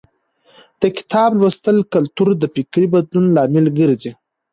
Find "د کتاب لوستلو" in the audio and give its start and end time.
0.81-1.89